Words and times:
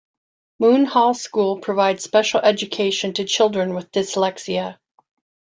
Moon 0.57 0.85
Hall 0.85 1.13
School 1.13 1.59
provides 1.59 2.03
special 2.03 2.39
education 2.39 3.13
to 3.13 3.23
children 3.23 3.75
with 3.75 3.91
dyslexia. 3.91 4.79